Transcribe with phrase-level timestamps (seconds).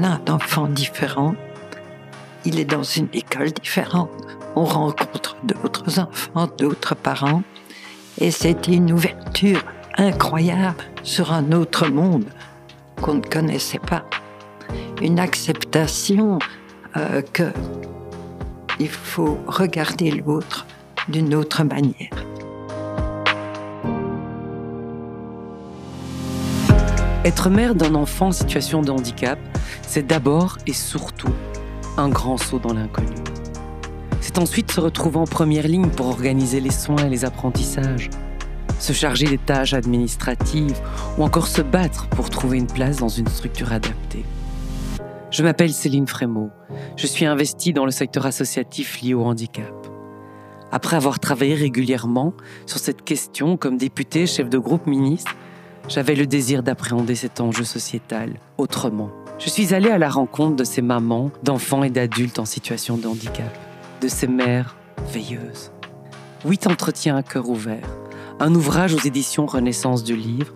[0.00, 0.68] on a un enfant
[2.46, 4.10] il est dans une école différente,
[4.56, 7.42] on rencontre d'autres enfants, d'autres parents,
[8.18, 9.62] et c'était une ouverture
[9.98, 12.24] incroyable sur un autre monde
[13.02, 14.04] qu'on ne connaissait pas.
[15.02, 16.38] Une acceptation
[16.96, 17.52] euh, que
[18.78, 20.66] il faut regarder l'autre
[21.08, 22.29] d'une autre manière.
[27.22, 29.38] Être mère d'un enfant en situation de handicap,
[29.82, 31.28] c'est d'abord et surtout
[31.98, 33.14] un grand saut dans l'inconnu.
[34.22, 38.08] C'est ensuite se retrouver en première ligne pour organiser les soins et les apprentissages,
[38.78, 40.80] se charger des tâches administratives
[41.18, 44.24] ou encore se battre pour trouver une place dans une structure adaptée.
[45.30, 46.50] Je m'appelle Céline Frémaux.
[46.96, 49.74] Je suis investie dans le secteur associatif lié au handicap.
[50.72, 52.32] Après avoir travaillé régulièrement
[52.64, 55.36] sur cette question comme députée, chef de groupe ministre,
[55.90, 59.10] j'avais le désir d'appréhender cet enjeu sociétal autrement.
[59.38, 63.08] Je suis allée à la rencontre de ces mamans, d'enfants et d'adultes en situation de
[63.08, 63.58] handicap,
[64.00, 64.76] de ces mères
[65.12, 65.72] veilleuses.
[66.44, 67.88] Huit entretiens à cœur ouvert,
[68.38, 70.54] un ouvrage aux éditions Renaissance du Livre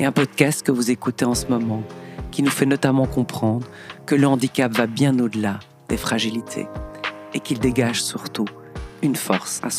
[0.00, 1.84] et un podcast que vous écoutez en ce moment,
[2.32, 3.66] qui nous fait notamment comprendre
[4.04, 6.66] que le handicap va bien au-delà des fragilités
[7.34, 8.46] et qu'il dégage surtout
[9.00, 9.70] une force à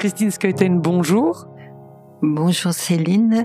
[0.00, 1.46] Christine Skeuten, bonjour.
[2.22, 3.44] Bonjour Céline.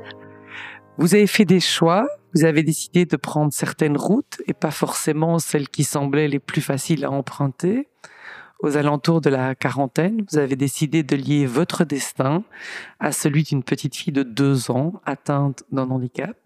[0.98, 5.38] Vous avez fait des choix, vous avez décidé de prendre certaines routes et pas forcément
[5.38, 7.90] celles qui semblaient les plus faciles à emprunter.
[8.62, 12.42] Aux alentours de la quarantaine, vous avez décidé de lier votre destin
[13.02, 16.38] à celui d'une petite fille de deux ans atteinte d'un handicap.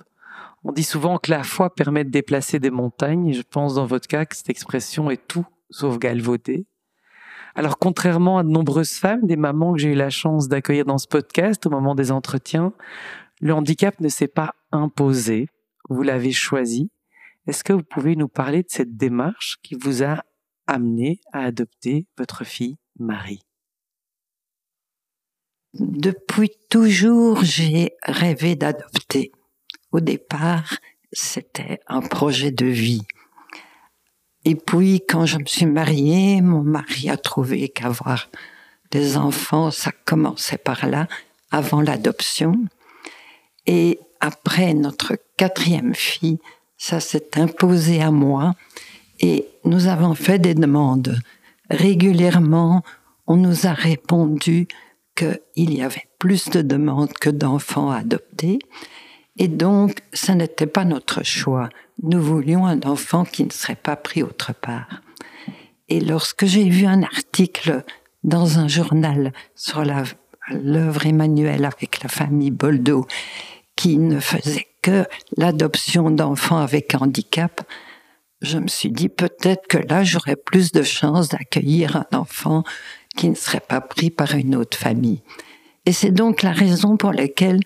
[0.64, 4.08] On dit souvent que la foi permet de déplacer des montagnes je pense dans votre
[4.08, 6.66] cas que cette expression est tout sauf galvaudée.
[7.56, 10.98] Alors, contrairement à de nombreuses femmes, des mamans que j'ai eu la chance d'accueillir dans
[10.98, 12.74] ce podcast au moment des entretiens,
[13.42, 15.48] le handicap ne s'est pas imposé.
[15.90, 16.92] Vous l'avez choisi.
[17.48, 20.24] Est-ce que vous pouvez nous parler de cette démarche qui vous a
[20.68, 23.42] amené à adopter votre fille Marie?
[25.74, 29.32] Depuis toujours, j'ai rêvé d'adopter.
[29.92, 30.78] Au départ,
[31.12, 33.04] c'était un projet de vie.
[34.50, 38.30] Et puis, quand je me suis mariée, mon mari a trouvé qu'avoir
[38.90, 41.08] des enfants, ça commençait par là,
[41.52, 42.54] avant l'adoption.
[43.68, 46.40] Et après notre quatrième fille,
[46.80, 48.56] ça s'est imposé à moi.
[49.20, 51.20] Et nous avons fait des demandes.
[51.70, 52.82] Régulièrement,
[53.28, 54.68] on nous a répondu
[55.16, 58.58] qu'il y avait plus de demandes que d'enfants adoptés.
[59.40, 61.70] Et donc, ce n'était pas notre choix.
[62.04, 65.02] Nous voulions un enfant qui ne serait pas pris autre part.
[65.88, 67.84] Et lorsque j'ai vu un article
[68.24, 69.84] dans un journal sur
[70.52, 73.08] l'œuvre Emmanuel avec la famille Boldo,
[73.78, 75.06] qui ne faisait que
[75.38, 77.62] l'adoption d'enfants avec handicap,
[78.42, 82.64] je me suis dit peut-être que là j'aurais plus de chances d'accueillir un enfant
[83.16, 85.22] qui ne serait pas pris par une autre famille.
[85.86, 87.60] Et c'est donc la raison pour laquelle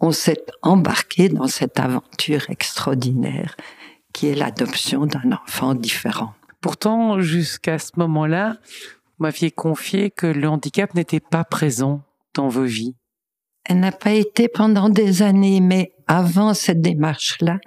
[0.00, 3.56] on s'est embarqué dans cette aventure extraordinaire
[4.12, 6.34] qui est l'adoption d'un enfant différent.
[6.60, 12.02] Pourtant, jusqu'à ce moment-là, vous m'aviez confié que le handicap n'était pas présent
[12.34, 12.94] dans vos vies.
[13.64, 17.58] Elle n'a pas été pendant des années, mais avant cette démarche-là,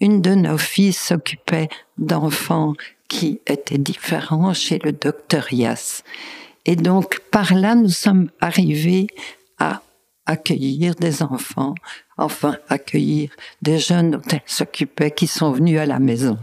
[0.00, 2.74] une de nos filles s'occupait d'enfants
[3.08, 6.02] qui étaient différents chez le docteur Yass.
[6.64, 9.06] Et donc, par là, nous sommes arrivés
[9.58, 9.82] à
[10.26, 11.74] accueillir des enfants,
[12.18, 13.30] enfin accueillir
[13.62, 16.38] des jeunes dont elle s'occupait qui sont venus à la maison.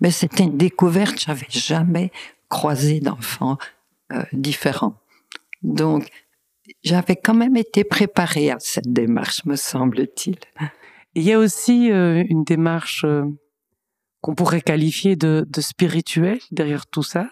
[0.00, 2.10] Mais c'était une découverte, j'avais jamais
[2.48, 3.58] croisé d'enfants
[4.12, 4.94] euh, différents.
[5.62, 6.08] Donc,
[6.82, 10.36] j'avais quand même été préparée à cette démarche, me semble-t-il.
[11.14, 13.24] Il y a aussi euh, une démarche euh,
[14.20, 17.28] qu'on pourrait qualifier de, de spirituelle derrière tout ça,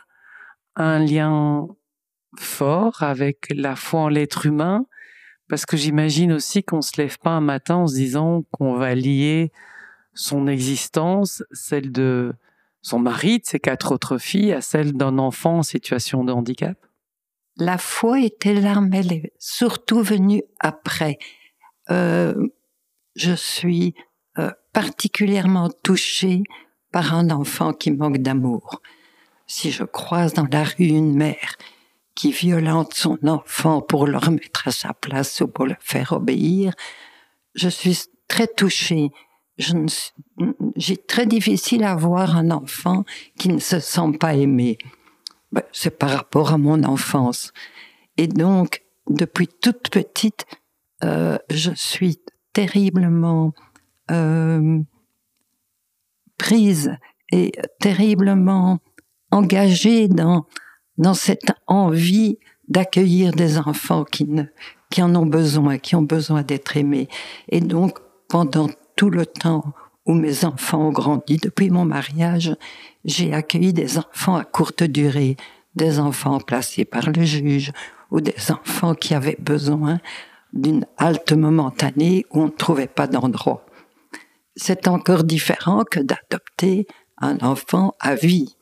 [0.77, 1.67] un lien
[2.39, 4.87] fort avec la foi en l'être humain,
[5.53, 8.95] parce que j'imagine aussi qu'on se lève pas un matin en se disant qu'on va
[8.95, 9.53] lier
[10.15, 12.33] son existence, celle de
[12.81, 16.79] son mari, de ses quatre autres filles, à celle d'un enfant en situation de handicap?
[17.59, 21.19] La foi était là, mais elle est surtout venue après.
[21.91, 22.49] Euh,
[23.15, 23.95] je suis
[24.39, 26.45] euh, particulièrement touchée
[26.93, 28.81] par un enfant qui manque d'amour.
[29.47, 31.59] Si je croise dans la rue une mère
[32.15, 36.75] qui violente son enfant pour le remettre à sa place ou pour le faire obéir,
[37.55, 37.99] je suis
[38.29, 39.11] très touchée.
[40.77, 43.05] J'ai très difficile à voir un enfant
[43.39, 44.79] qui ne se sent pas aimé.
[45.53, 47.53] Ben, c'est par rapport à mon enfance.
[48.17, 50.47] Et donc, depuis toute petite,
[51.05, 52.21] euh, je suis
[52.53, 53.53] terriblement
[54.11, 54.81] euh,
[56.39, 56.97] prise
[57.31, 58.81] et terriblement
[59.31, 60.47] engagée dans
[60.99, 67.09] dans cette envie d'accueillir des enfants qui en ont besoin, qui ont besoin d'être aimés.
[67.49, 67.99] Et donc
[68.29, 69.75] pendant tout le temps
[70.07, 72.55] où mes enfants ont grandi depuis mon mariage,
[73.05, 75.37] j'ai accueilli des enfants à courte durée,
[75.75, 77.73] des enfants placés par le juge
[78.11, 80.01] ou des enfants qui avaient besoin
[80.53, 83.65] d'une halte momentanée où on ne trouvait pas d'endroit.
[84.55, 86.87] C'est encore différent que d'adopter
[87.19, 88.57] un enfant à vie.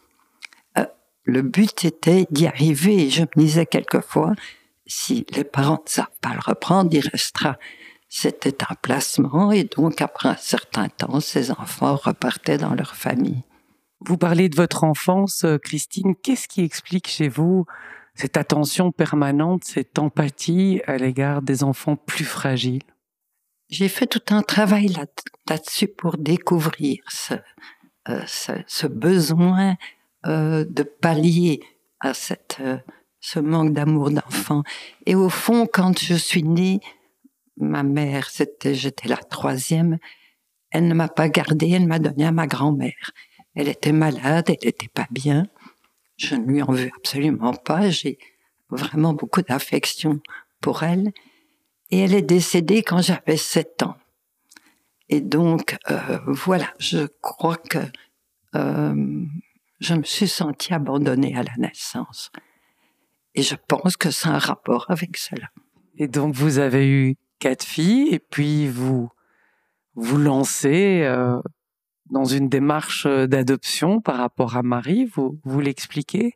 [1.31, 3.09] Le but était d'y arriver.
[3.09, 4.33] Je me disais quelquefois,
[4.85, 7.57] si les parents ne savent pas le reprendre, il restera.
[8.09, 13.45] C'était un placement et donc après un certain temps, ces enfants repartaient dans leur famille.
[14.01, 16.17] Vous parlez de votre enfance, euh, Christine.
[16.21, 17.65] Qu'est-ce qui explique chez vous
[18.17, 22.83] cette attention permanente, cette empathie à l'égard des enfants plus fragiles?
[23.69, 24.89] J'ai fait tout un travail
[25.49, 27.35] là-dessus pour découvrir ce,
[28.09, 29.77] euh, ce, besoin
[30.27, 31.61] euh, de pallier
[32.01, 32.77] à cette, euh,
[33.21, 34.63] ce manque d'amour d'enfant.
[35.07, 36.81] Et au fond, quand je suis née,
[37.57, 39.99] ma mère, c'était, j'étais la troisième,
[40.71, 43.13] elle ne m'a pas gardée, elle m'a donné à ma grand-mère.
[43.55, 45.47] Elle était malade, elle n'était pas bien.
[46.17, 47.91] Je ne lui en veux absolument pas.
[47.91, 48.19] J'ai
[48.69, 50.21] vraiment beaucoup d'affection
[50.61, 51.13] pour elle.
[51.91, 53.97] Et elle est décédée quand j'avais sept ans.
[55.09, 57.79] Et donc, euh, voilà, je crois que
[59.81, 62.31] je me suis sentie abandonnée à la naissance.
[63.35, 65.49] Et je pense que c'est un rapport avec cela.
[65.97, 69.09] Et donc, vous avez eu quatre filles, et puis vous
[69.95, 71.41] vous lancez euh,
[72.11, 75.07] dans une démarche d'adoption par rapport à Marie.
[75.07, 76.35] Vous vous l'expliquez.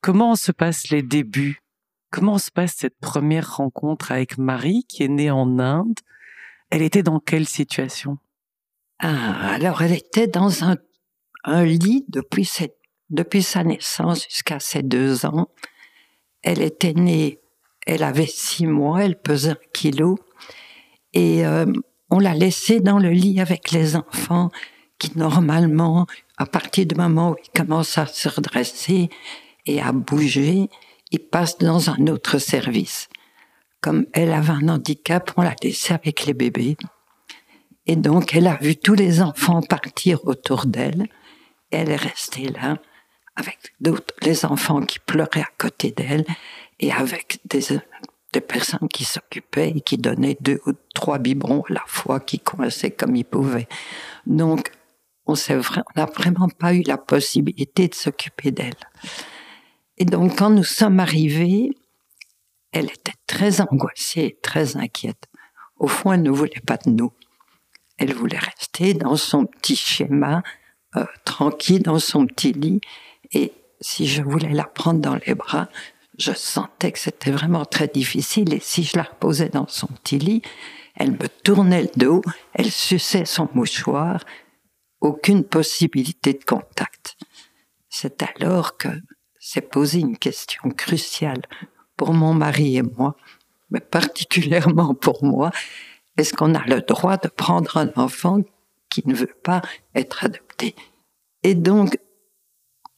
[0.00, 1.62] Comment se passent les débuts?
[2.10, 5.98] Comment se passe cette première rencontre avec Marie qui est née en Inde?
[6.70, 8.18] Elle était dans quelle situation?
[8.98, 10.76] Ah, Alors elle était dans un,
[11.46, 12.44] un lit depuis,
[13.42, 15.48] sa naissance jusqu'à ses deux ans.
[16.42, 17.40] Elle était née,
[17.86, 20.18] elle avait six mois, elle pesait un kilo
[21.12, 21.66] et euh,
[22.10, 24.50] on l'a laissée dans le lit avec les enfants
[24.98, 26.06] qui normalement,
[26.36, 29.08] à partir du moment où ils commencent à se redresser
[29.66, 30.68] et à bouger,
[31.10, 33.08] il passe dans un autre service.
[33.80, 36.76] Comme elle avait un handicap, on l'a laissée avec les bébés.
[37.86, 41.06] Et donc, elle a vu tous les enfants partir autour d'elle.
[41.76, 42.78] Elle est restée là
[43.34, 46.24] avec d'autres, les enfants qui pleuraient à côté d'elle
[46.80, 47.60] et avec des,
[48.32, 52.38] des personnes qui s'occupaient et qui donnaient deux ou trois biberons à la fois, qui
[52.38, 53.68] coinçaient comme ils pouvaient.
[54.24, 54.70] Donc,
[55.26, 55.34] on
[55.96, 58.72] n'a vraiment pas eu la possibilité de s'occuper d'elle.
[59.98, 61.76] Et donc, quand nous sommes arrivés,
[62.72, 65.26] elle était très angoissée, très inquiète.
[65.76, 67.12] Au fond, elle ne voulait pas de nous.
[67.98, 70.42] Elle voulait rester dans son petit schéma,
[70.96, 72.80] euh, tranquille dans son petit lit.
[73.32, 75.68] Et si je voulais la prendre dans les bras,
[76.18, 78.54] je sentais que c'était vraiment très difficile.
[78.54, 80.42] Et si je la reposais dans son petit lit,
[80.94, 82.22] elle me tournait le dos,
[82.54, 84.24] elle suçait son mouchoir,
[85.00, 87.16] aucune possibilité de contact.
[87.88, 88.88] C'est alors que
[89.38, 91.42] s'est posé une question cruciale
[91.96, 93.14] pour mon mari et moi,
[93.70, 95.50] mais particulièrement pour moi.
[96.16, 98.38] Est-ce qu'on a le droit de prendre un enfant
[98.90, 99.62] qui ne veut pas
[99.94, 100.74] être adopté
[101.42, 101.98] Et donc,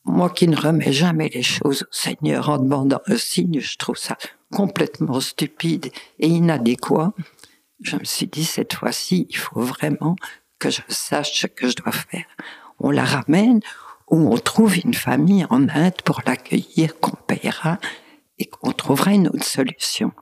[0.05, 3.97] moi qui ne remets jamais les choses au Seigneur en demandant un signe, je trouve
[3.97, 4.17] ça
[4.51, 7.13] complètement stupide et inadéquat.
[7.81, 10.17] Je me suis dit, cette fois-ci, il faut vraiment
[10.59, 12.27] que je sache ce que je dois faire.
[12.79, 13.61] On la ramène,
[14.11, 17.79] où on trouve une famille en Inde pour l'accueillir, qu'on payera
[18.39, 20.13] et qu'on trouvera une autre solution.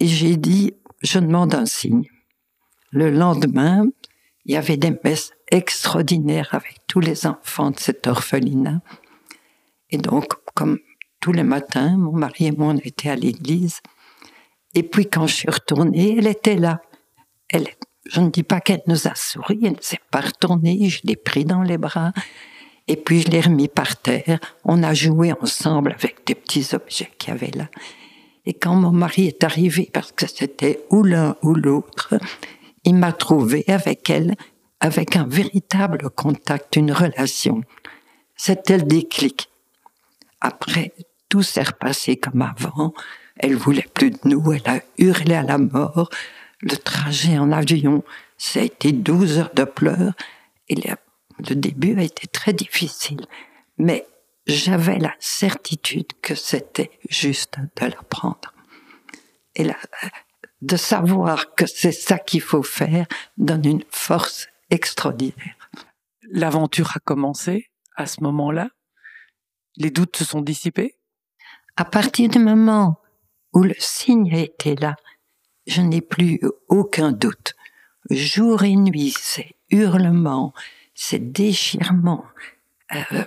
[0.00, 2.08] Et j'ai dit, je demande un signe.
[2.90, 3.86] Le lendemain,
[4.46, 8.80] il y avait des messes extraordinaires avec tous les enfants de cet orphelinat.
[9.90, 10.78] Et donc, comme
[11.20, 13.80] tous les matins, mon mari et moi, on était à l'église.
[14.74, 16.80] Et puis, quand je suis retournée, elle était là.
[17.50, 17.66] Elle,
[18.06, 21.16] je ne dis pas qu'elle nous a souri, elle ne s'est pas retournée, je l'ai
[21.16, 22.12] pris dans les bras
[22.88, 24.38] et puis je l'ai remis par terre.
[24.64, 27.68] On a joué ensemble avec des petits objets qu'il y avait là.
[28.44, 32.14] Et quand mon mari est arrivé, parce que c'était ou l'un ou l'autre,
[32.86, 34.36] il m'a trouvé avec elle,
[34.80, 37.62] avec un véritable contact, une relation.
[38.36, 39.50] C'était le déclic.
[40.40, 40.94] Après,
[41.28, 42.94] tout s'est repassé comme avant.
[43.36, 46.08] Elle voulait plus de nous, elle a hurlé à la mort.
[46.62, 48.02] le trajet en avion,
[48.38, 50.14] ça a été 12 heures de pleurs
[50.68, 53.26] et le début a été très difficile.
[53.78, 54.06] Mais
[54.46, 58.54] j'avais la certitude que c'était juste de l'apprendre.
[59.54, 59.76] Et là,
[60.66, 63.06] de savoir que c'est ça qu'il faut faire
[63.36, 65.70] donne une force extraordinaire.
[66.28, 68.70] L'aventure a commencé à ce moment-là
[69.76, 70.96] Les doutes se sont dissipés
[71.76, 72.98] À partir du moment
[73.52, 74.96] où le signe a été là,
[75.66, 77.54] je n'ai plus aucun doute.
[78.10, 80.52] Jour et nuit, ces hurlements,
[80.94, 82.24] ces déchirements,
[82.92, 83.24] euh,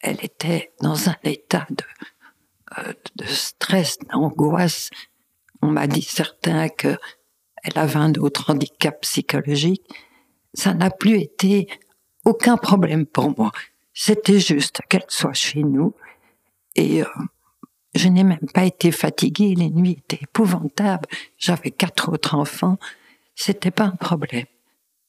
[0.00, 1.84] elle était dans un état de,
[2.78, 4.90] euh, de stress, d'angoisse.
[5.62, 6.96] On m'a dit certains que
[7.62, 9.82] elle avait un autre handicap psychologique.
[10.54, 11.68] Ça n'a plus été
[12.24, 13.52] aucun problème pour moi.
[13.92, 15.94] C'était juste qu'elle soit chez nous
[16.76, 17.06] et euh,
[17.94, 19.54] je n'ai même pas été fatiguée.
[19.54, 21.08] Les nuits étaient épouvantables.
[21.36, 22.78] J'avais quatre autres enfants.
[23.34, 24.46] C'était pas un problème.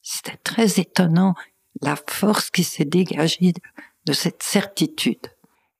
[0.02, 1.34] C'était très étonnant
[1.80, 3.60] la force qui s'est dégagée de,
[4.06, 5.26] de cette certitude.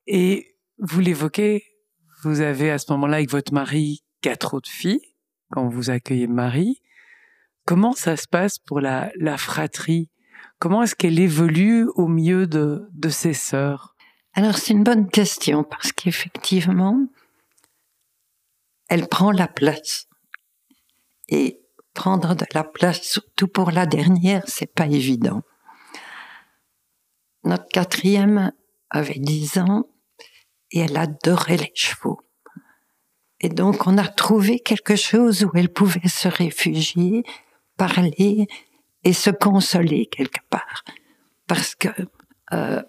[0.07, 1.63] Et vous l'évoquez,
[2.23, 5.13] vous avez à ce moment-là avec votre mari quatre autres filles
[5.51, 6.81] quand vous accueillez Marie.
[7.65, 10.09] Comment ça se passe pour la, fratrie?
[10.57, 13.95] Comment est-ce qu'elle évolue au milieu de, de ses sœurs?
[14.33, 17.05] Alors c'est une bonne question parce qu'effectivement,
[18.89, 20.07] elle prend la place.
[21.29, 21.61] Et
[21.93, 25.41] prendre de la place, surtout pour la dernière, c'est pas évident.
[27.43, 28.51] Notre quatrième
[28.89, 29.87] avait dix ans
[30.71, 32.22] et elle adorait les chevaux.
[33.43, 37.23] Et donc on a trouvé quelque chose où elle pouvait se réfugier,
[37.77, 38.47] parler
[39.03, 40.83] et se consoler quelque part.
[41.45, 41.89] Parce que
[42.53, 42.81] euh,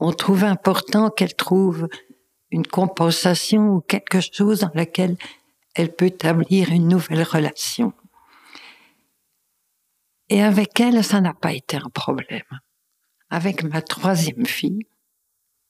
[0.00, 1.88] on trouve important qu'elle trouve
[2.50, 5.16] une compensation ou quelque chose dans laquelle
[5.76, 7.92] elle peut établir une nouvelle relation.
[10.28, 12.42] Et avec elle, ça n'a pas été un problème
[13.30, 14.86] avec ma troisième fille.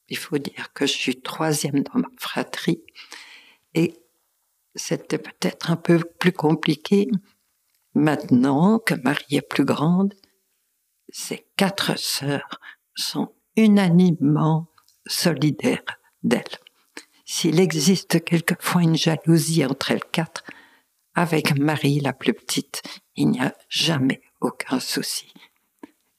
[0.08, 2.82] Il faut dire que je suis troisième dans ma fratrie.
[3.74, 4.03] Et
[4.74, 7.08] c'était peut-être un peu plus compliqué
[7.94, 10.14] maintenant que Marie est plus grande.
[11.10, 12.60] Ces quatre sœurs
[12.94, 14.68] sont unanimement
[15.06, 16.42] solidaires d'elle.
[17.24, 20.44] S'il existe quelquefois une jalousie entre elles quatre,
[21.14, 22.82] avec Marie la plus petite,
[23.14, 25.32] il n'y a jamais aucun souci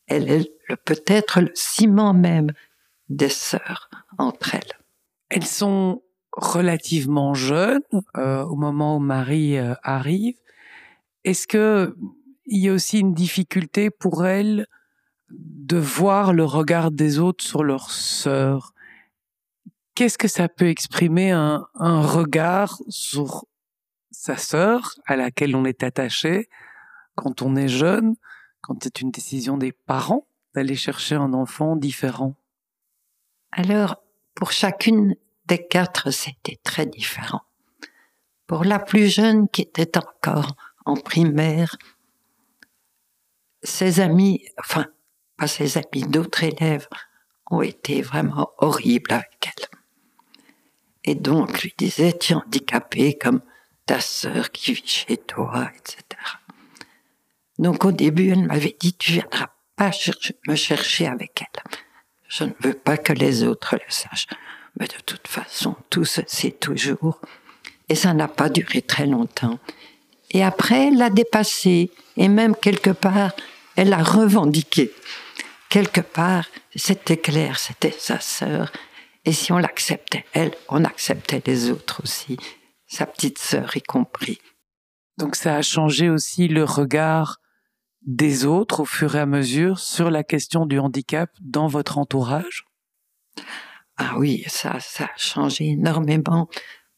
[0.08, 0.52] elle est
[0.86, 2.52] peut-être le ciment même
[3.10, 4.80] des sœurs entre elles.
[5.30, 6.04] Elles sont
[6.36, 7.82] relativement jeunes
[8.18, 10.36] euh, au moment où Marie euh, arrive.
[11.24, 11.96] Est-ce que
[12.46, 14.68] il y a aussi une difficulté pour elles
[15.30, 18.74] de voir le regard des autres sur leur sœur?
[19.96, 23.46] Qu'est-ce que ça peut exprimer un, un regard sur
[24.12, 26.50] sa sœur à laquelle on est attaché
[27.16, 28.16] quand on est jeune
[28.62, 32.36] quand c'est une décision des parents d'aller chercher un enfant différent?
[33.52, 34.02] Alors,
[34.34, 35.16] pour chacune
[35.48, 37.42] des quatre, c'était très différent.
[38.48, 41.76] Pour la plus jeune qui était encore en primaire,
[43.64, 44.86] ses amis, enfin,
[45.38, 46.88] pas ses amis, d'autres élèves
[47.50, 49.66] ont été vraiment horribles avec elle.
[51.04, 53.42] Et donc, lui disait, tu es handicapée comme
[53.86, 56.04] ta sœur qui vit chez toi, etc.
[57.60, 59.92] Donc au début, elle m'avait dit, tu viendras pas
[60.48, 61.64] me chercher avec elle.
[62.28, 64.28] Je ne veux pas que les autres le sachent.
[64.80, 67.20] Mais de toute façon, tout sait toujours.
[67.90, 69.60] Et ça n'a pas duré très longtemps.
[70.32, 71.92] Et après, elle l'a dépassé.
[72.18, 73.32] Et même quelque part,
[73.76, 74.92] elle l'a revendiqué.
[75.70, 78.72] Quelque part, c'était clair, c'était sa sœur.
[79.26, 82.38] Et si on l'acceptait, elle, on acceptait les autres aussi,
[82.88, 84.40] sa petite sœur y compris.
[85.18, 87.40] Donc ça a changé aussi le regard
[88.06, 92.66] des autres au fur et à mesure sur la question du handicap dans votre entourage?
[93.98, 96.50] Ah oui, ça, ça a changé énormément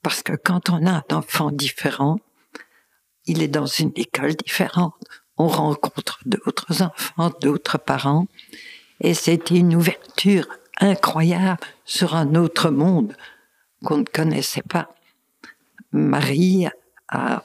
[0.02, 2.20] parce que quand on a un enfant différent,
[3.26, 4.96] il est dans une école différente,
[5.38, 8.28] on rencontre d'autres enfants, d'autres parents,
[9.02, 10.48] et c'était une ouverture
[10.80, 13.16] incroyable sur un autre monde
[13.84, 14.90] qu'on ne connaissait pas.
[15.92, 16.68] Marie
[17.10, 17.44] a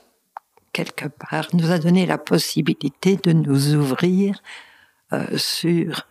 [0.72, 4.40] quelque part, nous a donné la possibilité de nous ouvrir
[5.12, 6.06] euh, sur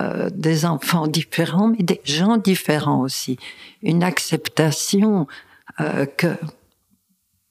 [0.00, 3.38] euh, des enfants différents, mais des gens différents aussi.
[3.82, 5.26] Une acceptation
[5.80, 6.36] euh, que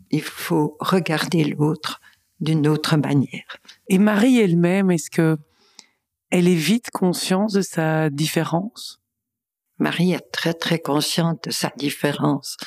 [0.09, 2.01] il faut regarder l'autre
[2.39, 3.57] d'une autre manière.
[3.89, 5.37] Et Marie elle-même, est-ce que
[6.31, 8.99] elle est vite consciente de sa différence?
[9.77, 12.57] Marie est très très consciente de sa différence.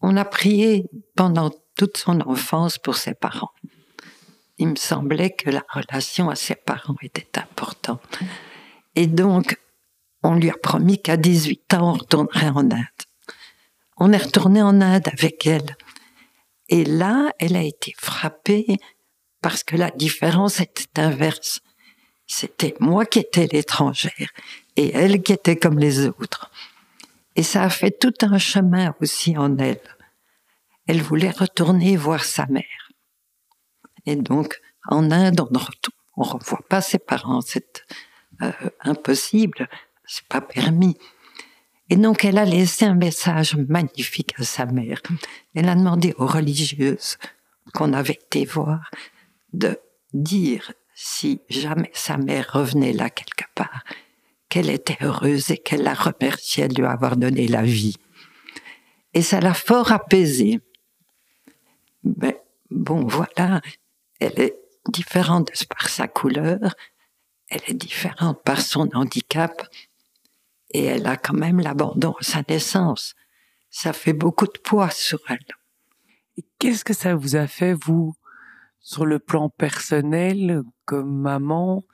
[0.00, 3.52] On a prié pendant toute son enfance pour ses parents.
[4.58, 8.18] il me semblait que la relation à ses parents était importante.
[8.96, 9.58] Et donc,
[10.22, 12.86] on lui a promis qu'à 18 ans, on retournerait en Inde.
[13.98, 15.76] On est retourné en Inde avec elle.
[16.68, 18.78] Et là, elle a été frappée
[19.40, 21.60] parce que la différence était inverse.
[22.26, 24.30] C'était moi qui étais l'étrangère
[24.74, 26.50] et elle qui était comme les autres.
[27.36, 29.80] Et ça a fait tout un chemin aussi en elle.
[30.86, 32.90] Elle voulait retourner voir sa mère.
[34.06, 37.40] Et donc, en Inde, on ne revoit pas ses parents.
[38.42, 39.68] Euh, impossible.
[40.04, 40.96] C'est pas permis.
[41.88, 45.00] Et donc, elle a laissé un message magnifique à sa mère.
[45.54, 47.16] Elle a demandé aux religieuses
[47.74, 48.90] qu'on avait été voir
[49.52, 49.78] de
[50.12, 53.84] dire si jamais sa mère revenait là quelque part,
[54.48, 57.96] qu'elle était heureuse et qu'elle la remerciait de lui avoir donné la vie.
[59.12, 60.60] Et ça l'a fort apaisée.
[62.02, 62.40] Mais
[62.70, 63.60] bon, voilà,
[64.20, 64.56] elle est
[64.88, 66.74] différente par sa couleur,
[67.48, 69.68] elle est différente par son handicap,
[70.70, 73.14] et elle a quand même l'abandon à sa naissance.
[73.70, 75.46] Ça fait beaucoup de poids sur elle.
[76.36, 78.14] Et qu'est-ce que ça vous a fait, vous,
[78.80, 81.84] sur le plan personnel, comme maman?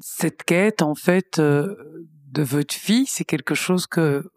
[0.00, 1.74] Cette quête, en fait, euh,
[2.28, 4.30] de votre fille, c'est quelque chose que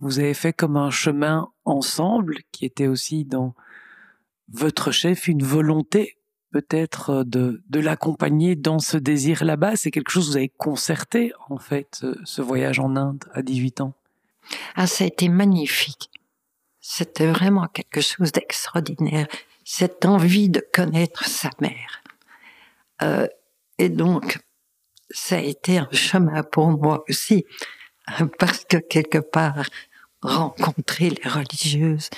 [0.00, 3.54] vous avez fait comme un chemin ensemble, qui était aussi dans
[4.48, 6.19] votre chef une volonté
[6.50, 11.32] peut-être euh, de, l'accompagner dans ce désir là-bas C'est quelque chose que vous avez concerté,
[11.48, 13.94] en fait, ce voyage en Inde à 18 ans?
[14.74, 16.10] Ah, ça a été magnifique.
[16.80, 19.26] C'était vraiment quelque chose d'extraordinaire.
[19.64, 22.02] Cette envie de connaître sa mère.
[23.02, 23.26] Euh,
[23.78, 24.38] et donc,
[25.10, 27.44] ça a été un chemin pour moi aussi,
[28.38, 29.66] parce que quelque part,
[30.22, 32.10] rencontrer les religieuses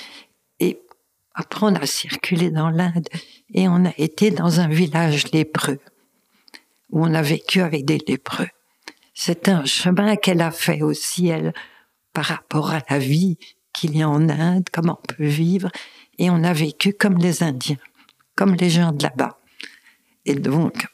[1.35, 3.09] apprendre à circuler dans l'Inde
[3.55, 5.79] et on a été dans un village lépreux
[6.91, 8.49] où on a vécu avec des lépreux.
[9.15, 11.53] C'est un chemin qu'elle a fait aussi, elle,
[12.13, 13.39] par rapport à la vie
[13.73, 15.71] qu'il y a en Inde, comment on peut vivre,
[16.19, 17.79] et on a vécu comme les Indiens,
[18.37, 19.39] comme les gens de là-bas.
[20.25, 20.87] Et donc,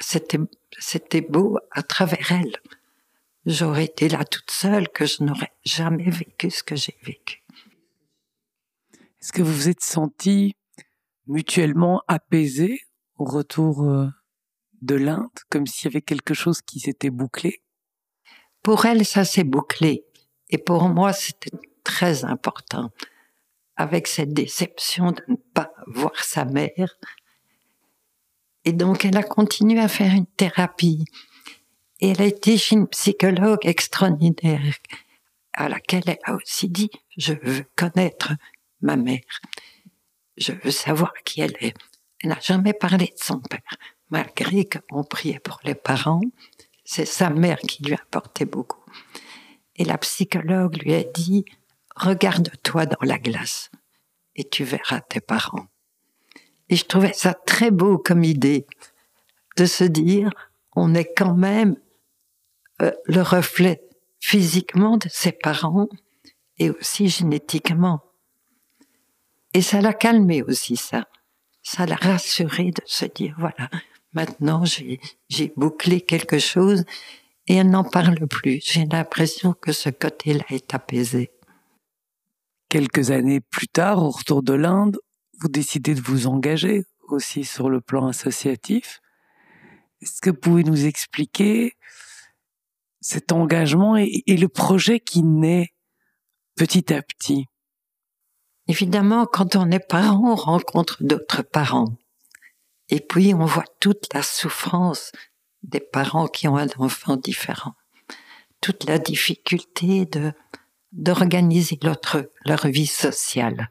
[0.00, 0.38] c'était,
[0.78, 2.56] c'était beau à travers elle.
[3.46, 7.37] J'aurais été là toute seule que je n'aurais jamais vécu ce que j'ai vécu.
[9.20, 10.54] Est-ce que vous vous êtes senti
[11.26, 12.80] mutuellement apaisés
[13.16, 14.06] au retour euh,
[14.80, 17.62] de l'Inde, comme s'il y avait quelque chose qui s'était bouclé?
[18.62, 20.04] Pour elle, ça s'est bouclé.
[20.50, 22.90] Et pour moi, c'était très important.
[23.76, 26.96] Avec cette déception de ne pas voir sa mère.
[28.64, 31.04] Et donc, elle a continué à faire une thérapie.
[32.00, 34.74] Et elle a été chez une psychologue extraordinaire
[35.52, 38.32] à laquelle elle a aussi dit, je veux connaître
[38.80, 39.20] ma mère.
[40.36, 41.74] Je veux savoir qui elle est.
[42.22, 43.76] Elle n'a jamais parlé de son père,
[44.10, 46.20] malgré qu'on priait pour les parents.
[46.84, 48.82] C'est sa mère qui lui apportait beaucoup.
[49.76, 51.44] Et la psychologue lui a dit,
[51.94, 53.70] regarde-toi dans la glace
[54.34, 55.66] et tu verras tes parents.
[56.68, 58.66] Et je trouvais ça très beau comme idée
[59.56, 60.30] de se dire,
[60.76, 61.76] on est quand même
[62.82, 63.82] euh, le reflet
[64.20, 65.88] physiquement de ses parents
[66.58, 68.00] et aussi génétiquement.
[69.58, 71.08] Et ça l'a calmé aussi, ça.
[71.64, 73.68] Ça l'a rassuré de se dire, voilà,
[74.12, 75.00] maintenant j'ai,
[75.56, 76.84] bouclé quelque chose
[77.48, 78.60] et elle n'en parle plus.
[78.64, 81.32] J'ai l'impression que ce côté-là est apaisé.
[82.68, 84.96] Quelques années plus tard, au retour de l'Inde,
[85.40, 89.00] vous décidez de vous engager aussi sur le plan associatif.
[90.02, 91.72] Est-ce que vous pouvez nous expliquer
[93.00, 95.72] cet engagement et le projet qui naît
[96.54, 97.48] petit à petit?
[98.68, 101.96] Évidemment, quand on est parent, on rencontre d'autres parents.
[102.90, 105.12] Et puis, on voit toute la souffrance
[105.62, 107.74] des parents qui ont un enfant différent.
[108.60, 110.32] Toute la difficulté de,
[110.92, 113.68] d'organiser l'autre, leur vie sociale.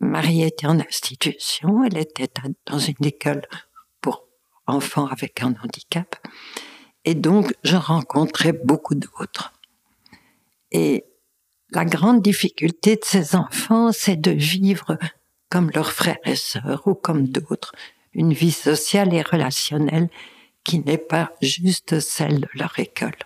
[0.00, 2.30] Marie était en institution, elle était
[2.66, 3.42] dans une école
[4.00, 4.24] pour
[4.66, 6.16] enfants avec un handicap.
[7.04, 9.52] Et donc, je rencontrais beaucoup d'autres.
[10.70, 11.04] Et
[11.70, 14.98] la grande difficulté de ces enfants, c'est de vivre
[15.50, 17.72] comme leurs frères et sœurs ou comme d'autres,
[18.12, 20.08] une vie sociale et relationnelle
[20.64, 23.16] qui n'est pas juste celle de leur école.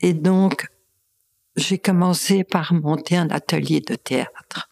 [0.00, 0.66] Et donc,
[1.56, 4.70] j'ai commencé par monter un atelier de théâtre.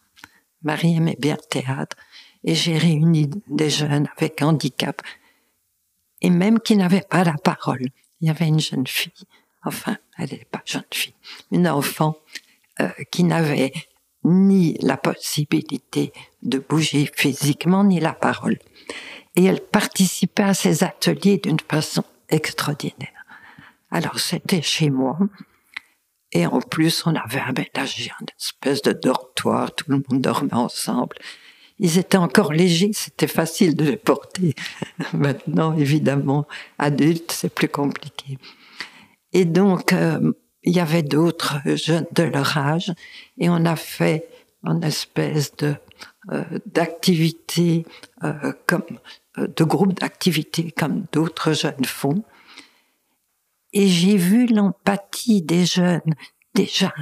[0.63, 1.97] Marie aimait bien le théâtre
[2.45, 5.03] et j'ai réuni des jeunes avec handicap
[6.21, 7.87] et même qui n'avaient pas la parole.
[8.21, 9.27] Il y avait une jeune fille
[9.65, 11.15] enfin, elle n'est pas jeune fille,
[11.51, 12.17] une enfant
[12.81, 13.73] euh, qui n'avait
[14.25, 18.59] ni la possibilité de bouger physiquement, ni la parole.
[19.37, 23.25] Et elle participait à ces ateliers d'une façon extraordinaire.
[23.91, 25.19] Alors c'était chez moi.
[26.33, 31.17] Et en plus, on avait aménagé une espèce de dortoir, tout le monde dormait ensemble.
[31.81, 34.55] Ils étaient encore légers, c'était facile de les porter.
[35.13, 36.47] Maintenant, évidemment,
[36.79, 38.39] adultes, c'est plus compliqué.
[39.33, 42.93] Et donc, euh, il y avait d'autres jeunes de leur âge,
[43.39, 44.29] et on a fait
[44.65, 45.75] une espèce de
[46.31, 47.87] euh, d'activité
[48.25, 48.85] euh, comme
[49.37, 52.23] de groupes d'activité comme d'autres jeunes font.
[53.73, 56.15] Et j'ai vu l'empathie des jeunes
[56.55, 56.93] déjà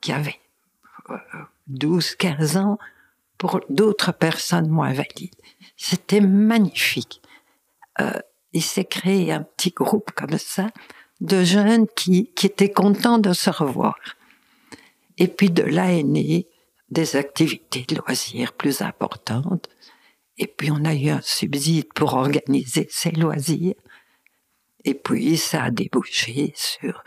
[0.00, 0.40] qui avaient
[1.66, 2.78] 12, 15 ans
[3.38, 5.34] pour d'autres personnes moins valides.
[5.76, 7.20] C'était magnifique.
[8.00, 8.18] Euh,
[8.52, 10.68] il s'est créé un petit groupe comme ça
[11.24, 13.96] de jeunes qui, qui étaient contents de se revoir.
[15.16, 16.46] Et puis de là est né
[16.90, 19.68] des activités de loisirs plus importantes.
[20.36, 23.74] Et puis on a eu un subside pour organiser ces loisirs.
[24.84, 27.02] Et puis ça a débouché sur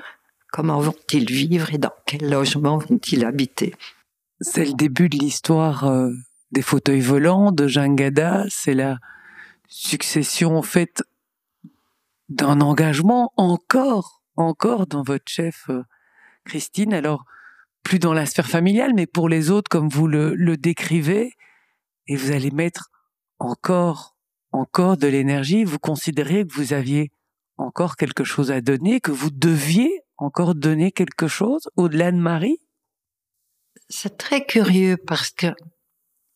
[0.51, 3.75] comment vont-ils vivre et dans quel logement vont-ils habiter.
[4.41, 6.11] C'est le début de l'histoire euh,
[6.51, 8.45] des fauteuils volants de Jangada.
[8.49, 8.97] C'est la
[9.67, 11.03] succession en fait
[12.29, 15.83] d'un engagement encore, encore dans votre chef euh,
[16.45, 16.93] Christine.
[16.93, 17.25] Alors
[17.83, 21.31] plus dans la sphère familiale, mais pour les autres, comme vous le, le décrivez,
[22.07, 22.89] et vous allez mettre
[23.39, 24.17] encore,
[24.51, 25.63] encore de l'énergie.
[25.63, 27.11] Vous considérez que vous aviez
[27.57, 32.59] encore quelque chose à donner, que vous deviez encore donner quelque chose au-delà de Marie?
[33.89, 35.47] C'est très curieux parce que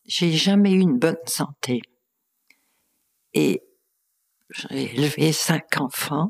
[0.06, 1.82] j'ai jamais eu une bonne santé.
[3.34, 3.62] Et
[4.52, 6.28] j'ai élevé cinq enfants.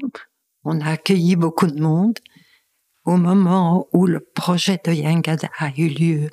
[0.65, 2.19] On a accueilli beaucoup de monde.
[3.05, 6.31] Au moment où le projet de Yangada a eu lieu,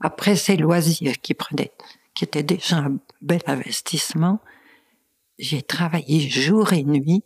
[0.00, 1.72] après ces loisirs qui prenaient,
[2.14, 4.40] qui étaient déjà un bel investissement,
[5.38, 7.22] j'ai travaillé jour et nuit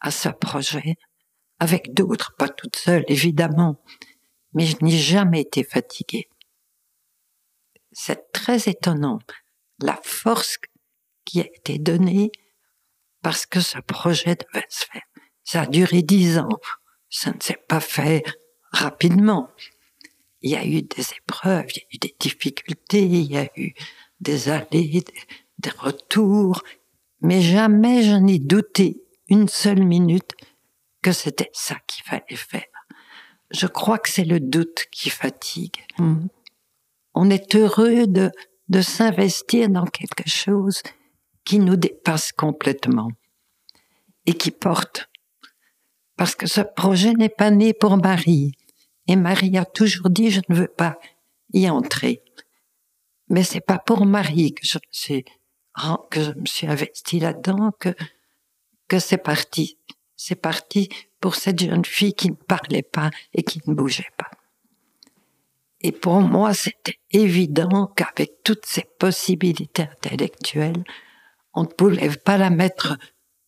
[0.00, 0.96] à ce projet,
[1.58, 3.82] avec d'autres, pas toute seule évidemment,
[4.52, 6.28] mais je n'ai jamais été fatiguée.
[7.92, 9.20] C'est très étonnant,
[9.80, 10.58] la force
[11.24, 12.30] qui a été donnée
[13.26, 15.02] parce que ce projet devait se faire.
[15.42, 16.60] Ça a duré dix ans,
[17.10, 18.22] ça ne s'est pas fait
[18.70, 19.50] rapidement.
[20.42, 23.48] Il y a eu des épreuves, il y a eu des difficultés, il y a
[23.56, 23.74] eu
[24.20, 25.02] des allées,
[25.58, 26.62] des retours,
[27.20, 30.30] mais jamais je n'ai douté une seule minute
[31.02, 32.62] que c'était ça qu'il fallait faire.
[33.50, 35.84] Je crois que c'est le doute qui fatigue.
[35.98, 36.28] Hmm.
[37.12, 38.30] On est heureux de,
[38.68, 40.80] de s'investir dans quelque chose
[41.46, 43.08] qui nous dépasse complètement
[44.26, 45.08] et qui porte.
[46.16, 48.52] Parce que ce projet n'est pas né pour Marie.
[49.06, 50.98] Et Marie a toujours dit, je ne veux pas
[51.54, 52.22] y entrer.
[53.28, 55.24] Mais c'est pas pour Marie que je me suis,
[56.10, 57.94] que là-dedans, que,
[58.88, 59.78] que c'est parti.
[60.16, 60.88] C'est parti
[61.20, 64.30] pour cette jeune fille qui ne parlait pas et qui ne bougeait pas.
[65.80, 70.82] Et pour moi, c'était évident qu'avec toutes ces possibilités intellectuelles,
[71.56, 72.96] on ne pouvait pas la mettre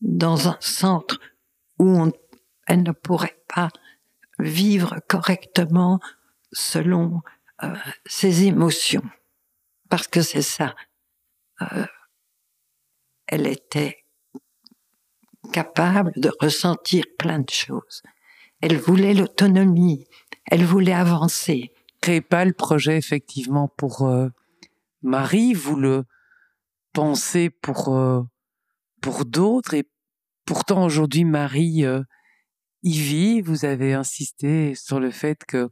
[0.01, 1.21] dans un centre
[1.79, 2.11] où
[2.67, 3.69] elle ne pourrait pas
[4.39, 6.01] vivre correctement
[6.53, 7.21] selon
[7.63, 7.75] euh,
[8.07, 9.05] ses émotions.
[9.91, 10.75] Parce que c'est ça.
[11.61, 11.85] Euh,
[13.27, 14.05] elle était
[15.53, 18.03] capable de ressentir plein de choses.
[18.61, 20.07] Elle voulait l'autonomie,
[20.47, 21.73] elle voulait avancer.
[22.01, 24.29] Créez pas le projet effectivement pour euh,
[25.03, 26.05] Marie, vous le
[26.93, 28.23] pensez pour euh,
[29.01, 29.89] pour d'autres et
[30.45, 32.03] pourtant aujourd'hui Marie euh,
[32.83, 33.41] y vit.
[33.41, 35.69] Vous avez insisté sur le fait que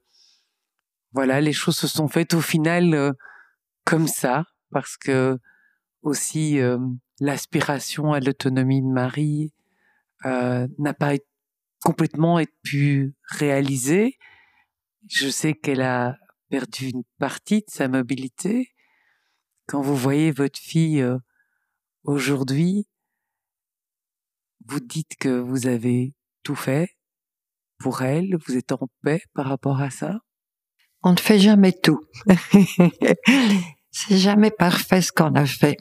[1.13, 3.15] voilà les choses se sont faites au final
[3.85, 5.39] comme ça parce que
[6.03, 6.61] aussi
[7.21, 9.53] l'aspiration à l'autonomie de Marie
[10.25, 11.15] euh, n'a pas
[11.83, 14.19] complètement pu réalisée.
[15.09, 16.17] Je sais qu'elle a
[16.49, 18.73] perdu une partie de sa mobilité.
[19.67, 21.19] Quand vous voyez votre fille euh,
[22.05, 22.87] aujourd'hui,
[24.67, 26.97] vous dites que vous avez tout fait
[27.79, 30.21] pour elle, vous êtes en paix par rapport à ça?
[31.03, 32.01] On ne fait jamais tout.
[33.91, 35.77] C'est jamais parfait ce qu'on a fait.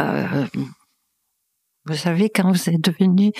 [0.00, 0.46] Euh,
[1.84, 3.32] vous savez, quand vous êtes venu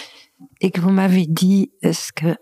[0.61, 2.37] et que vous m'avez dit, est-ce que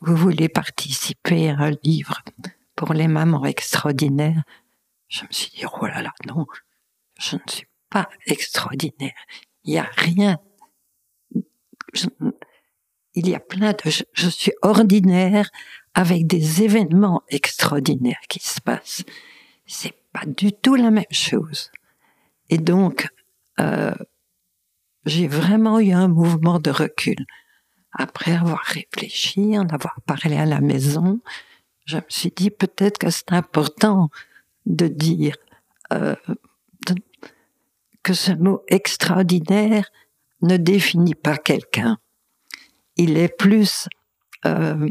[0.00, 2.22] vous voulez participer à un livre
[2.76, 4.42] pour les mamans extraordinaires?
[5.12, 6.46] Je me suis dit, oh là là, non,
[7.18, 9.12] je ne suis pas extraordinaire.
[9.62, 10.38] Il n'y a rien.
[13.14, 15.50] il y a plein de, je, suis ordinaire
[15.92, 19.04] avec des événements extraordinaires qui se passent.
[19.66, 21.70] C'est pas du tout la même chose.
[22.48, 23.06] Et donc,
[23.60, 23.94] euh,
[25.04, 27.26] j'ai vraiment eu un mouvement de recul.
[27.92, 31.20] Après avoir réfléchi, en avoir parlé à la maison,
[31.84, 34.08] je me suis dit peut-être que c'est important
[34.66, 35.36] de dire
[35.92, 36.14] euh,
[38.02, 39.90] que ce mot extraordinaire
[40.42, 41.98] ne définit pas quelqu'un.
[42.96, 43.88] Il est plus
[44.44, 44.88] euh,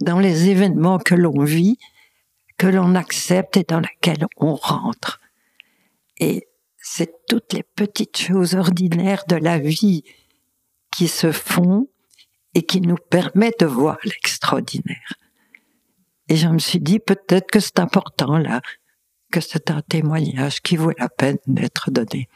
[0.00, 1.78] dans les événements que l'on vit,
[2.58, 5.20] que l'on accepte et dans lesquels on rentre.
[6.18, 10.02] Et c'est toutes les petites choses ordinaires de la vie
[10.90, 11.88] qui se font
[12.54, 15.14] et qui nous permettent de voir l'extraordinaire.
[16.28, 18.60] Et je me suis dit peut-être que c'est important là,
[19.30, 22.28] que c'est un témoignage qui vaut la peine d'être donné.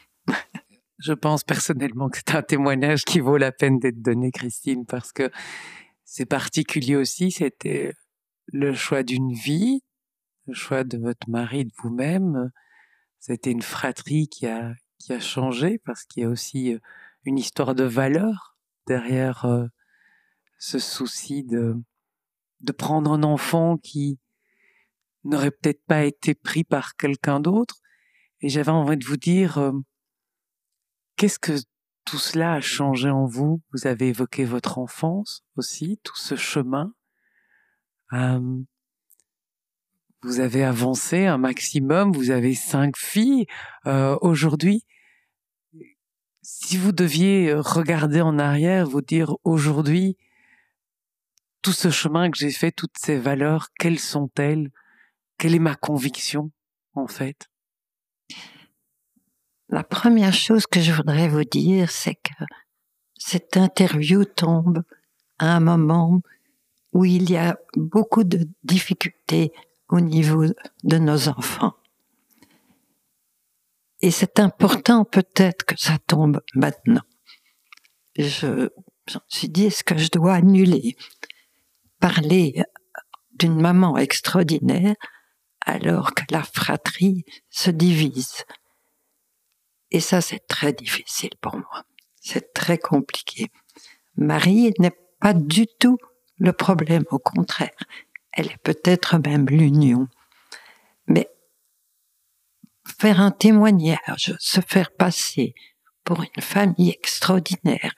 [0.99, 5.11] Je pense personnellement que c'est un témoignage qui vaut la peine d'être donné, Christine, parce
[5.11, 5.29] que
[6.03, 7.93] c'est particulier aussi, c'était
[8.47, 9.81] le choix d'une vie,
[10.47, 12.51] le choix de votre mari, de vous-même.
[13.19, 16.79] C'était une fratrie qui a, qui a changé parce qu'il y a aussi euh,
[17.25, 18.55] une histoire de valeur
[18.87, 19.65] derrière euh,
[20.59, 21.75] ce souci de,
[22.61, 24.19] de prendre un enfant qui
[25.25, 27.75] n'aurait peut-être pas été pris par quelqu'un d'autre.
[28.41, 29.71] Et j'avais envie de vous dire, euh,
[31.17, 31.53] Qu'est-ce que
[32.03, 33.61] tout cela a changé en vous?
[33.71, 36.93] Vous avez évoqué votre enfance aussi, tout ce chemin.
[38.11, 38.65] vous
[40.39, 43.45] avez avancé un maximum, vous avez cinq filles
[43.85, 44.83] euh, aujourd'hui.
[46.41, 50.17] Si vous deviez regarder en arrière, vous dire aujourd'hui,
[51.61, 54.69] tout ce chemin que j'ai fait, toutes ces valeurs, quelles sont-elles?
[55.37, 56.51] Quelle est ma conviction
[56.93, 57.49] en fait?
[59.69, 62.43] La première chose que je voudrais vous dire, c'est que
[63.17, 64.83] cette interview tombe
[65.39, 66.21] à un moment
[66.93, 69.51] où il y a beaucoup de difficultés
[69.89, 70.45] au niveau
[70.83, 71.73] de nos enfants.
[74.01, 77.01] Et c'est important peut-être que ça tombe maintenant.
[78.17, 78.71] Je me
[79.27, 80.95] suis dit, est-ce que je dois annuler
[81.99, 82.61] parler
[83.33, 84.95] d'une maman extraordinaire
[85.65, 88.45] alors que la fratrie se divise
[89.95, 91.85] et ça, c'est très difficile pour moi.
[92.19, 93.49] C'est très compliqué.
[94.17, 95.97] Marie n'est pas du tout
[96.37, 97.77] le problème, au contraire.
[98.33, 100.09] Elle est peut-être même l'union.
[101.07, 101.29] Mais
[102.99, 105.55] faire un témoignage, se faire passer
[106.03, 107.95] pour une famille extraordinaire,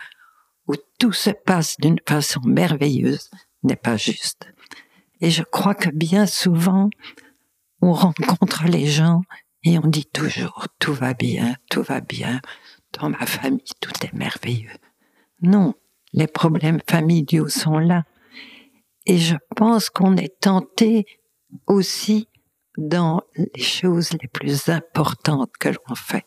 [0.68, 3.32] où tout se passe d'une façon merveilleuse,
[3.64, 4.48] n'est pas juste.
[5.20, 6.90] Et je crois que bien souvent,
[7.82, 9.22] on rencontre les gens
[9.64, 12.42] et on dit toujours, tout va bien, tout va bien,
[12.94, 14.72] dans ma famille, tout est merveilleux.
[15.42, 15.76] Non,
[16.14, 18.04] les problèmes familiaux sont là.
[19.06, 21.06] Et je pense qu'on est tenté
[21.66, 22.28] aussi
[22.78, 26.26] dans les choses les plus importantes que l'on fait.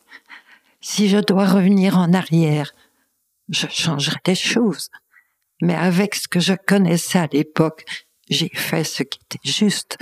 [0.81, 2.73] Si je dois revenir en arrière,
[3.49, 4.91] je changerai des choses.
[5.63, 7.85] Mais avec ce que je connaissais à l'époque,
[8.31, 9.99] j'ai fait ce qui était juste.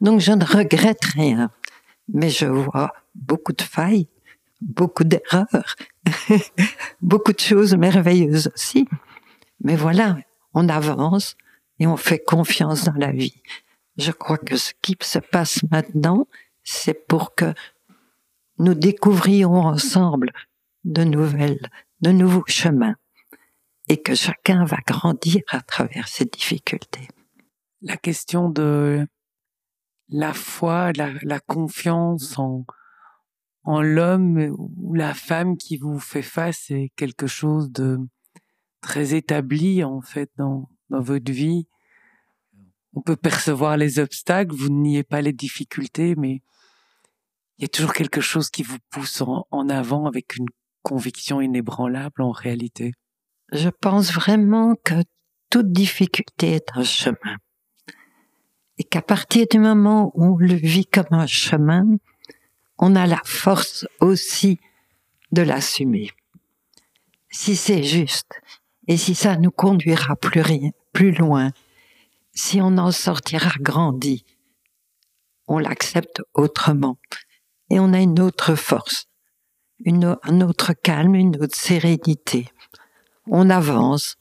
[0.00, 1.50] Donc je ne regrette rien
[2.12, 4.08] mais je vois beaucoup de failles,
[4.60, 5.76] beaucoup d'erreurs,
[7.00, 8.86] beaucoup de choses merveilleuses aussi.
[9.62, 10.18] Mais voilà,
[10.52, 11.36] on avance
[11.78, 13.42] et on fait confiance dans la vie.
[13.96, 16.26] Je crois que ce qui se passe maintenant,
[16.62, 17.54] c'est pour que
[18.58, 20.32] nous découvrions ensemble
[20.84, 22.96] de nouvelles, de nouveaux chemins
[23.88, 27.08] et que chacun va grandir à travers ces difficultés.
[27.86, 29.06] La question de
[30.08, 32.64] la foi, la, confiance en,
[33.66, 37.98] l'homme ou la femme qui vous fait face est quelque chose de
[38.80, 41.66] très établi en fait dans, dans votre vie.
[42.94, 46.40] On peut percevoir les obstacles, vous niez pas les difficultés, mais
[47.58, 50.46] il y a toujours quelque chose qui vous pousse en, en avant avec une
[50.82, 52.92] conviction inébranlable en réalité.
[53.52, 54.94] Je pense vraiment que
[55.50, 57.36] toute difficulté est un chemin
[58.78, 61.84] et qu'à partir du moment où on le vit comme un chemin,
[62.78, 64.58] on a la force aussi
[65.32, 66.10] de l'assumer.
[67.30, 68.40] Si c'est juste
[68.86, 70.16] et si ça nous conduira
[70.92, 71.50] plus loin,
[72.32, 74.24] si on en sortira grandi,
[75.46, 76.98] on l'accepte autrement
[77.70, 79.06] et on a une autre force,
[79.84, 82.48] une, un autre calme, une autre sérénité.
[83.26, 84.16] On avance,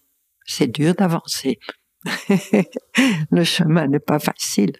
[0.45, 1.59] c'est dur d'avancer,
[3.31, 4.73] le chemin n'est pas facile,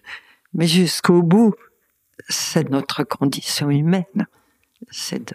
[0.54, 1.54] mais jusqu'au bout,
[2.30, 4.28] c'est notre condition humaine.
[4.92, 5.34] C'est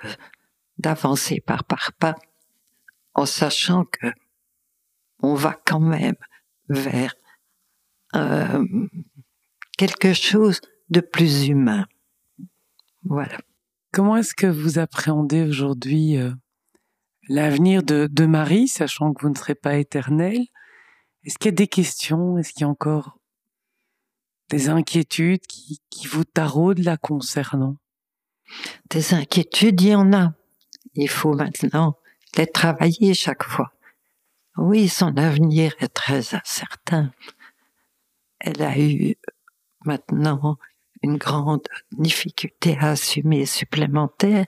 [0.78, 2.14] d'avancer par par pas,
[3.14, 4.06] en sachant que
[5.22, 6.16] on va quand même
[6.68, 7.14] vers
[8.14, 8.64] euh,
[9.76, 11.86] quelque chose de plus humain.
[13.04, 13.38] Voilà.
[13.92, 16.30] Comment est-ce que vous appréhendez aujourd'hui euh,
[17.28, 20.46] l'avenir de, de Marie, sachant que vous ne serez pas éternel
[21.28, 22.38] Est-ce qu'il y a des questions?
[22.38, 23.18] Est-ce qu'il y a encore
[24.48, 27.76] des inquiétudes qui, vous taraudent la concernant?
[28.88, 30.32] Des inquiétudes, il y en a.
[30.94, 31.98] Il faut maintenant
[32.38, 33.74] les travailler chaque fois.
[34.56, 37.12] Oui, son avenir est très incertain.
[38.40, 39.14] Elle a eu
[39.84, 40.56] maintenant
[41.02, 44.46] une grande difficulté à assumer supplémentaire.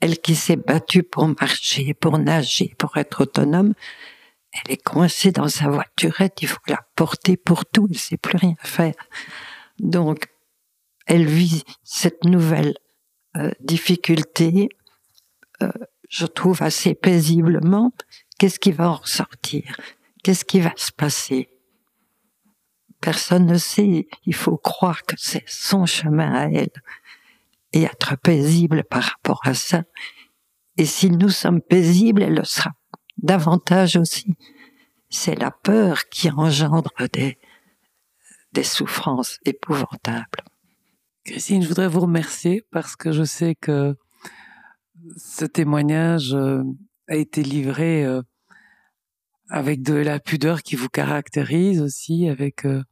[0.00, 3.72] Elle qui s'est battue pour marcher, pour nager, pour être autonome,
[4.64, 8.16] elle est coincée dans sa voiturette, il faut la porter pour tout, elle ne sait
[8.16, 8.94] plus rien faire.
[9.78, 10.28] Donc,
[11.06, 12.74] elle vit cette nouvelle
[13.36, 14.68] euh, difficulté,
[15.62, 15.70] euh,
[16.08, 17.92] je trouve assez paisiblement.
[18.38, 19.76] Qu'est-ce qui va en ressortir?
[20.22, 21.50] Qu'est-ce qui va se passer?
[23.00, 24.08] Personne ne sait.
[24.24, 26.72] Il faut croire que c'est son chemin à elle
[27.72, 29.82] et être paisible par rapport à ça.
[30.76, 32.70] Et si nous sommes paisibles, elle le sera
[33.18, 34.34] davantage aussi.
[35.10, 37.38] C'est la peur qui engendre des,
[38.52, 40.44] des souffrances épouvantables.
[41.24, 43.96] Christine, je voudrais vous remercier parce que je sais que
[45.16, 46.62] ce témoignage euh,
[47.08, 48.22] a été livré euh,
[49.48, 52.82] avec de la pudeur qui vous caractérise aussi, avec euh,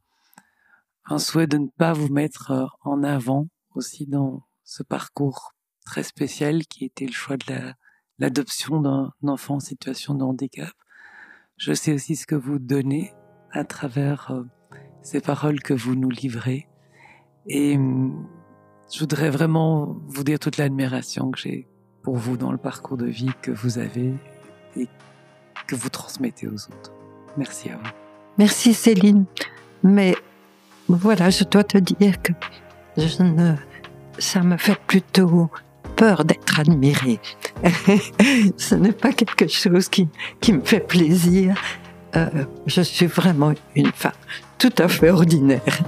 [1.05, 5.53] un souhait de ne pas vous mettre en avant aussi dans ce parcours
[5.85, 7.73] très spécial qui était le choix de
[8.19, 10.71] l'adoption d'un enfant en situation de handicap.
[11.57, 13.13] Je sais aussi ce que vous donnez
[13.51, 14.31] à travers
[15.01, 16.67] ces paroles que vous nous livrez.
[17.47, 18.27] Et hum,
[18.93, 21.67] je voudrais vraiment vous dire toute l'admiration que j'ai
[22.03, 24.13] pour vous dans le parcours de vie que vous avez
[24.75, 24.87] et
[25.67, 26.93] que vous transmettez aux autres.
[27.37, 27.89] Merci à vous.
[28.37, 29.25] Merci Céline.
[29.83, 30.15] Mais
[30.87, 32.31] voilà, je dois te dire que
[34.19, 35.49] ça me fait plutôt
[35.97, 37.19] peur d'être admirée.
[38.57, 40.07] Ce n'est pas quelque chose qui,
[40.39, 41.55] qui me fait plaisir.
[42.15, 42.29] Euh,
[42.67, 44.13] je suis vraiment une femme
[44.57, 45.61] tout à fait ordinaire.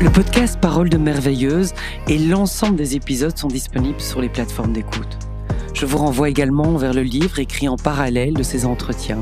[0.00, 1.72] Le podcast Parole de merveilleuse
[2.08, 5.16] et l'ensemble des épisodes sont disponibles sur les plateformes d'écoute.
[5.74, 9.20] Je vous renvoie également vers le livre écrit en parallèle de ces entretiens,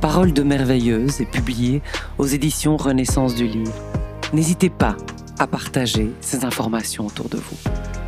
[0.00, 1.82] Parole de merveilleuse et publié
[2.18, 3.72] aux éditions Renaissance du livre.
[4.32, 4.96] N'hésitez pas
[5.38, 8.07] à partager ces informations autour de vous.